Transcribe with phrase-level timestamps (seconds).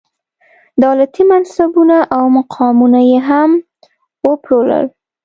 [0.83, 3.51] دولتي منصبونه او مقامونه یې هم
[4.27, 4.85] وپلورل.